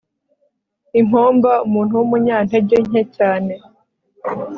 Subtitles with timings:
[0.99, 3.53] impomba umuntu w'umunyantege nke cyane